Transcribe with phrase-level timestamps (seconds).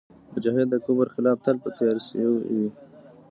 [0.33, 2.67] مجاهد د کفر خلاف تل په تیارسئ وي.